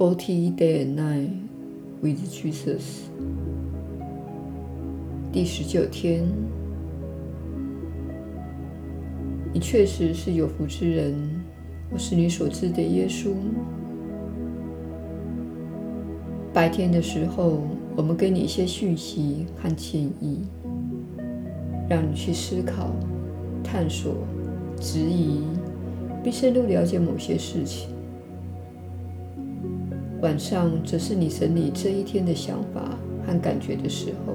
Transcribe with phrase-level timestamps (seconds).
[0.00, 1.28] Forty Day and Night
[2.00, 3.10] with Jesus，
[5.30, 6.26] 第十九天，
[9.52, 11.14] 你确实是有福之人，
[11.92, 13.34] 我是你所知的耶稣。
[16.50, 17.60] 白天的时候，
[17.94, 20.46] 我们给你一些讯息和建议，
[21.90, 22.90] 让你去思考、
[23.62, 24.14] 探索、
[24.80, 25.42] 质疑，
[26.24, 27.90] 并深入了解某些事情。
[30.22, 34.34] 晚上则是你整理这一天的想法和感觉的时候，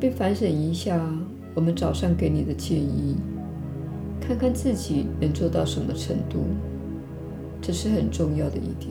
[0.00, 0.98] 并反省一下
[1.54, 3.16] 我们早上给你的建议，
[4.20, 6.38] 看看自己能做到什么程度，
[7.60, 8.90] 这是很重要的一点。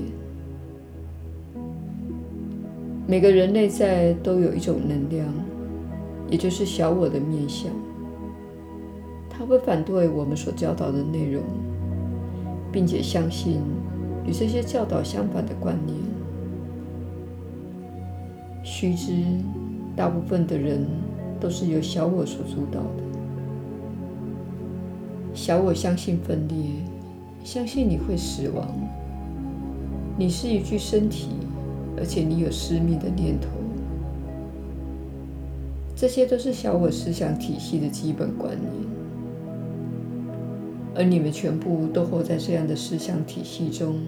[3.07, 5.27] 每个人内在都有一种能量，
[6.29, 7.71] 也就是小我的面向，
[9.29, 11.43] 它会反对我们所教导的内容，
[12.71, 13.59] 并且相信
[14.25, 15.97] 与这些教导相反的观念。
[18.63, 19.13] 须知，
[19.95, 20.85] 大部分的人
[21.39, 23.03] 都是由小我所主导的。
[25.33, 26.57] 小我相信分裂，
[27.43, 28.67] 相信你会死亡，
[30.17, 31.29] 你是一具身体。
[31.95, 33.49] 而且你有私密的念头，
[35.95, 38.71] 这些都是小我思想体系的基本观念，
[40.95, 43.99] 而你们全部都活在这样的思想体系中，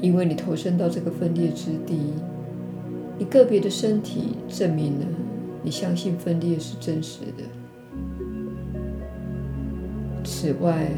[0.00, 1.98] 因为你投身到这个分裂之地，
[3.18, 5.06] 你个别的身体证明了
[5.62, 7.44] 你相信分裂是真实的。
[10.22, 10.88] 此外，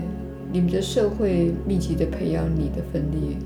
[0.53, 3.37] 你们的社会密集地培养你的分裂。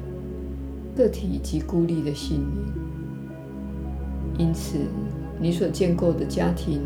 [0.96, 2.40] 个体以及孤立的信
[4.36, 4.76] 念，因此
[5.40, 6.82] 你所建构的家庭，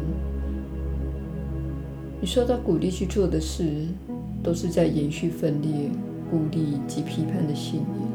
[2.24, 3.86] 你受到鼓励去做的事，
[4.42, 5.90] 都是在延续分裂、
[6.30, 8.08] 孤立及批判的信念。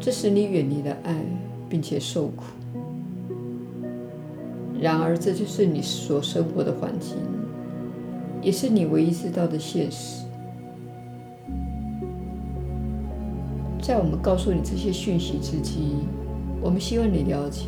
[0.00, 1.14] 这使你远离了爱，
[1.68, 2.42] 并且受苦。
[4.80, 7.14] 然而，这就是你所生活的环境，
[8.42, 10.24] 也是你唯一知道的现实。
[13.80, 15.92] 在我们告诉你这些讯息之际，
[16.60, 17.62] 我们希望你了解。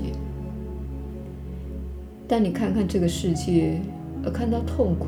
[2.26, 3.80] 当你看看这个世界，
[4.24, 5.06] 而看到痛苦、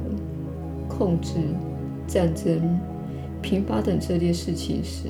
[0.88, 1.34] 控制、
[2.06, 2.78] 战争、
[3.40, 5.08] 贫乏等这些事情时，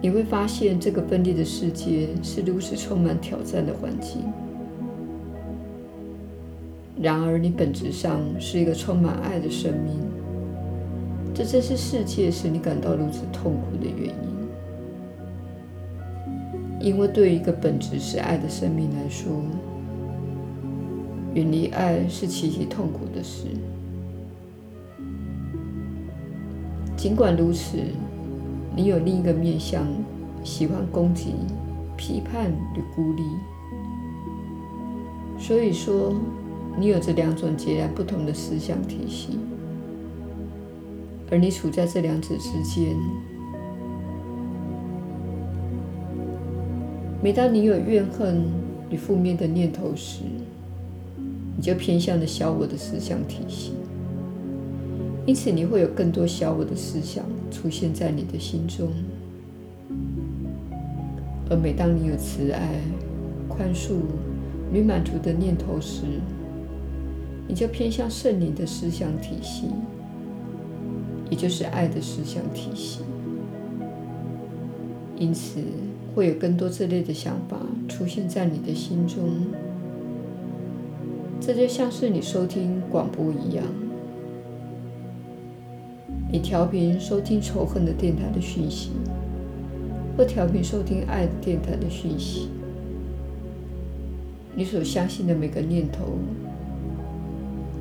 [0.00, 4.22] 你会发现这个分裂的世界是如此充满挑战的环境。
[6.98, 10.00] 然而，你本质上是一个充满爱的生命。
[11.34, 14.14] 这正是世界使你感到如此痛苦的原
[16.80, 19.30] 因，因为对于一个本质是爱的生命来说，
[21.36, 23.48] 远离爱是极其痛苦的事。
[26.96, 27.76] 尽管如此，
[28.74, 29.86] 你有另一个面向，
[30.42, 31.34] 喜欢攻击、
[31.94, 33.22] 批判与孤立。
[35.38, 36.14] 所以说，
[36.78, 39.38] 你有着两种截然不同的思想体系。
[41.30, 42.96] 而你处在这两者之间。
[47.22, 48.42] 每当你有怨恨
[48.88, 50.22] 与负面的念头时，
[51.56, 53.72] 你就偏向了小我的思想体系，
[55.24, 58.88] 因此你会有更多小我的思想出现在你的心中。
[61.48, 62.80] 而每当你有慈爱、
[63.48, 63.94] 宽恕
[64.72, 66.02] 与满足的念头时，
[67.48, 69.68] 你就偏向圣灵的思想体系。
[71.28, 73.00] 也就是爱的思想体系，
[75.18, 75.60] 因此
[76.14, 77.58] 会有更多这类的想法
[77.88, 79.24] 出现在你的心中。
[81.40, 83.64] 这就像是你收听广播一样，
[86.32, 88.90] 你调频收听仇恨的电台的讯息，
[90.16, 92.48] 或调频收听爱的电台的讯息。
[94.56, 96.18] 你所相信的每个念头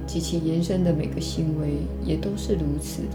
[0.06, 3.08] 及其延伸的每个行为，也都是如此的。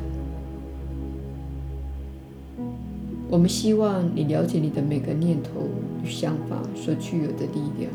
[3.29, 5.69] 我们希望你了解你的每个念头
[6.03, 7.93] 与想法所具有的力量，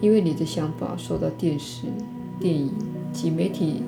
[0.00, 1.86] 因为你的想法受到电视、
[2.38, 2.70] 电影
[3.12, 3.82] 及媒体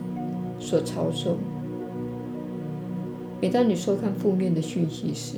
[0.58, 1.36] 所操纵。
[3.40, 5.36] 每当你收看负面的讯息时，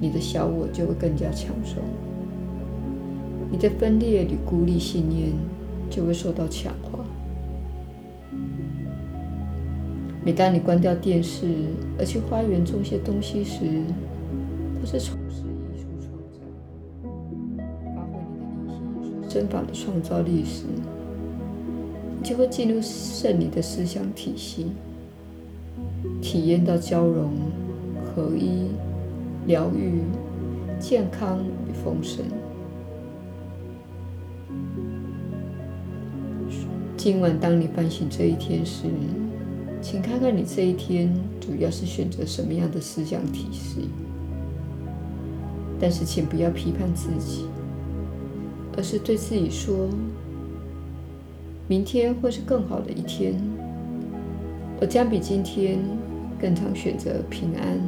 [0.00, 1.76] 你的小我就会更加强壮，
[3.50, 5.30] 你的分裂与孤立信念
[5.88, 6.98] 就会受到强化。
[10.24, 11.46] 每当你关掉电视
[11.96, 13.60] 而去花园种些东西时，
[14.80, 15.16] 或是从
[19.36, 20.64] 内心所生发的创造力时，
[22.18, 24.72] 你就会进入圣灵的思想体系。
[26.22, 27.32] 体验到交融、
[28.04, 28.68] 合一、
[29.46, 30.02] 疗愈、
[30.80, 31.38] 健康
[31.68, 32.24] 与丰盛。
[36.96, 38.84] 今晚，当你反省这一天时，
[39.80, 43.90] 请看看你这一天主要是选择什么样的思想体系。
[45.78, 47.44] 但是，请不要批判自己，
[48.76, 49.88] 而是对自己说
[51.66, 53.34] ：“明天会是更好的一天，
[54.80, 55.78] 我将比今天
[56.38, 57.80] 更常选择平安、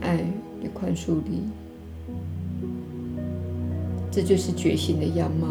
[0.00, 0.20] 爱
[0.62, 1.42] 与宽恕力。”
[4.10, 5.48] 这就是觉醒的样貌。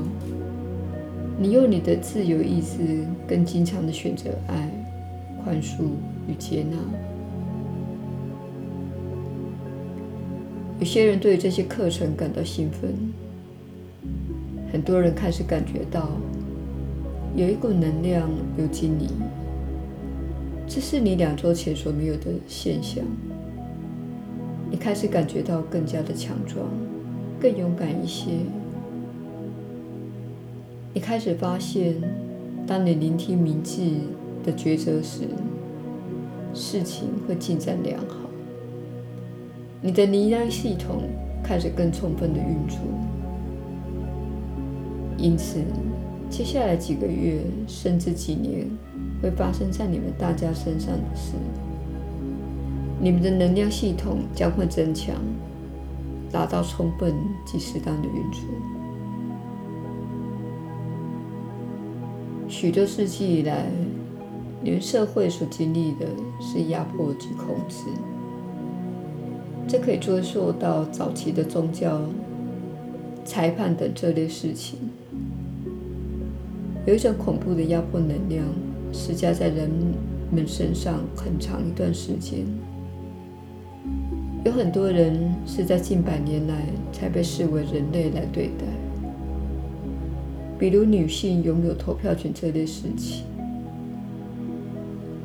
[1.38, 4.71] 你用你的自由意志，更经常地选择爱、
[5.44, 5.83] 宽恕
[6.27, 6.77] 与接纳。
[10.79, 12.95] 有些人对这些课程感到兴奋，
[14.75, 16.10] 很多人开始感觉到
[17.33, 19.07] 有一股能量流经你，
[20.68, 23.01] 这是你两周前所没有的现象。
[24.69, 26.68] 你开始感觉到更加的强壮，
[27.39, 28.31] 更勇敢一些。
[30.94, 31.95] 你开始发现，
[32.68, 34.00] 当你聆听铭记
[34.44, 35.22] 的抉择时，
[36.54, 38.30] 事情会进展良好。
[39.81, 41.04] 你的能量系统
[41.42, 42.77] 开始更充分的运作，
[45.17, 45.59] 因此，
[46.29, 48.67] 接下来几个月甚至几年
[49.21, 51.33] 会发生在你们大家身上的事。
[53.00, 55.15] 你们的能量系统将会增强，
[56.31, 57.13] 达到充分
[57.45, 58.41] 及适当的运作。
[62.47, 63.65] 许多世纪以来，
[64.62, 66.06] 你们社会所经历的
[66.39, 67.85] 是压迫及控制。
[69.67, 72.00] 这可以追溯到早期的宗教、
[73.25, 74.79] 裁判等这类事情。
[76.85, 78.45] 有一种恐怖的压迫能量
[78.93, 79.69] 施加在人
[80.31, 82.45] 们身上很长一段时间。
[84.43, 88.65] 有很多人是在近百年来才被视为人类来对待，
[90.59, 93.25] 比如女性拥有投票权这类事情。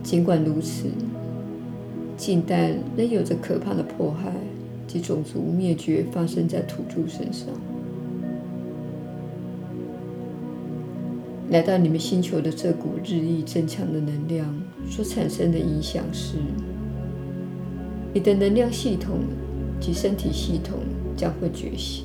[0.02, 0.86] 尽管如此，
[2.16, 4.32] 近代仍有着可怕的迫害
[4.86, 7.48] 及种族灭绝发生在土著身上。
[11.50, 14.46] 来到你们星球的这股日益增强的能量
[14.88, 16.36] 所产生的影响是，
[18.14, 19.18] 你的能量系统
[19.80, 20.78] 及身体系统
[21.16, 22.04] 将会觉醒。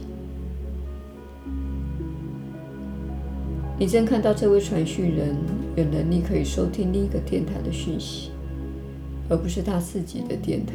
[3.78, 5.36] 你正看到这位传讯人
[5.76, 8.32] 有能力可以收听另一个电台的讯息。
[9.28, 10.74] 而不是他自己的电台。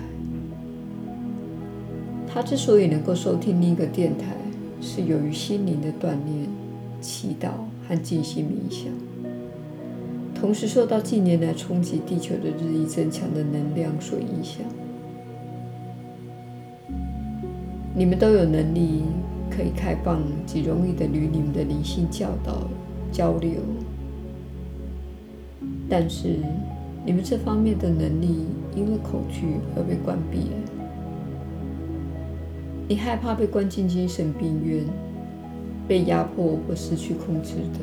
[2.27, 4.35] 他之所以能够收听另一个电台，
[4.81, 6.49] 是由于心灵的锻炼、
[7.01, 7.51] 祈祷
[7.91, 8.87] 和静心冥想，
[10.33, 14.65] 同时受到近年来冲击地球的日益增强的能量所影响。
[17.93, 19.03] 你们都有能力
[19.51, 22.69] 可以开放及容易的与你们的灵性教导
[23.11, 23.55] 交流，
[25.89, 26.37] 但是。
[27.03, 28.45] 你们这方面的能力
[28.77, 30.57] 因为恐惧而被关闭了。
[32.87, 34.85] 你害怕被关进精神病院，
[35.91, 37.81] 被压迫或失去控制的。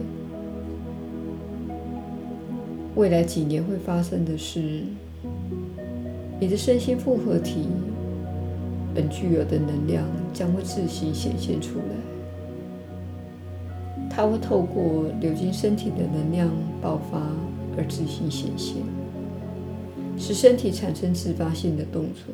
[2.95, 4.83] 未来几年会发生的事，
[6.39, 7.67] 你的身心复合体
[8.95, 11.95] 本具有的能量将会自行显现出来。
[14.09, 16.49] 它会透过流经身体的能量
[16.81, 17.19] 爆发
[17.77, 18.77] 而自行显现。
[20.17, 22.33] 使身体产生自发性的动作。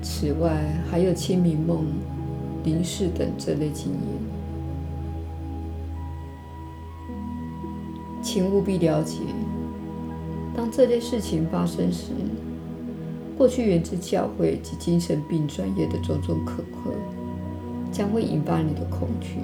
[0.00, 1.84] 此外，还有清明梦、
[2.64, 4.00] 灵视等这类经验。
[8.22, 9.18] 请务必了解，
[10.56, 12.10] 当这类事情发生时，
[13.36, 16.90] 过去源自教会及精神病专业的种种苛刻，
[17.92, 19.36] 将会引发你的恐惧。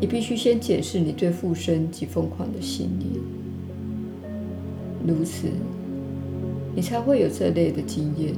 [0.00, 3.10] 你必须先检视你对附身及疯狂的信念。
[5.06, 5.48] 如此，
[6.74, 8.34] 你才会有这类的经验。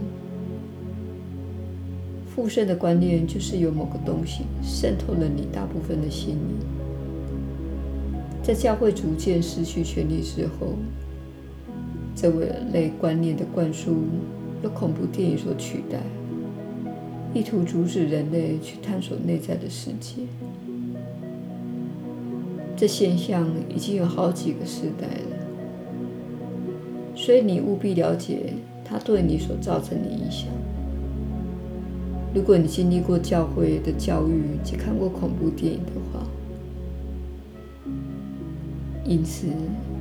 [2.34, 6.56] 附身的观念就是有某个东西渗透了你大部分的心灵。
[8.42, 10.72] 在教会逐渐失去权力之后，
[12.16, 14.04] 这位人类观念的灌输
[14.62, 15.98] 由恐怖电影所取代，
[17.34, 20.22] 意图阻止人类去探索内在的世界。
[22.74, 25.36] 这现象已经有好几个时代了。
[27.14, 30.48] 所以你务必了解它对你所造成的影响。
[32.34, 36.26] 如果你经历过教会的教育及看过恐怖电影的话，
[39.04, 39.46] 因此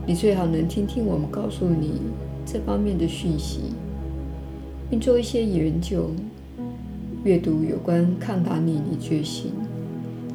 [0.08, 2.00] 你最好能听听我们告诉你
[2.46, 3.74] 这方面的讯息，
[4.90, 6.12] 并做一些研究，
[7.26, 9.52] 阅读有关抗达尼尼觉醒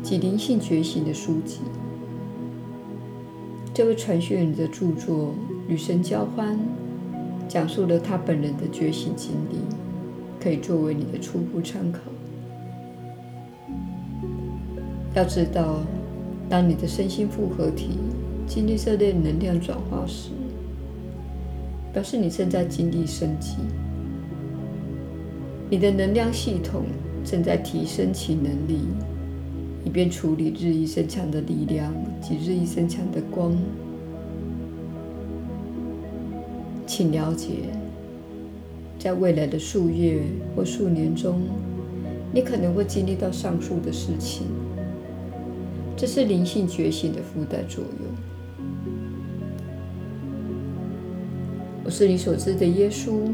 [0.02, 1.60] 及灵性觉醒的书籍。
[3.72, 5.28] 这位传讯人的著作
[5.68, 6.54] 《与神交欢》
[7.48, 9.56] 讲述了他本人的觉醒经历，
[10.46, 11.98] 可以作为你的初步参考。
[15.12, 15.80] 要知道，
[16.48, 17.98] 当你的身心复合体
[18.46, 20.30] 经历这类能量转化时，
[21.92, 23.56] 表示你正在经历升级，
[25.68, 26.84] 你的能量系统
[27.24, 28.78] 正在提升其能力，
[29.84, 33.52] 以便处理日益增强的力量及日益增强的光。
[36.86, 37.48] 请了解，
[38.98, 40.22] 在未来的数月
[40.54, 41.42] 或数年中，
[42.32, 44.46] 你可能会经历到上述的事情。
[45.96, 48.14] 这是灵性觉醒的附带作用。
[51.84, 53.30] 我是你所知的耶稣，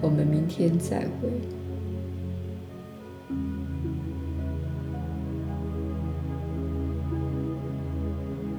[0.00, 1.53] 我们明天再会。